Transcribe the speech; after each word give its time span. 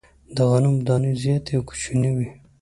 د 0.35 0.37
غنمو 0.49 0.85
دانې 0.87 1.11
زیاتي 1.23 1.51
او 1.57 1.63
کوچنۍ 1.69 2.11
وې. 2.13 2.29